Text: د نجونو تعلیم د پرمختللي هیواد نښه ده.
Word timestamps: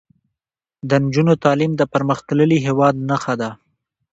د 0.89 0.91
نجونو 1.03 1.33
تعلیم 1.43 1.71
د 1.77 1.81
پرمختللي 1.93 2.57
هیواد 2.67 2.95
نښه 3.09 3.33
ده. 3.41 3.49